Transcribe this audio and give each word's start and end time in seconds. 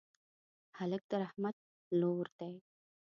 هلک 0.77 1.03
د 1.11 1.13
رحمت 1.23 1.55
لور 1.99 2.25
دی. 2.39 2.53